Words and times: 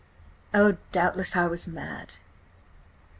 Oh, 0.51 0.77
doubtless 0.91 1.35
I 1.35 1.45
was 1.45 1.67
mad!" 1.67 2.13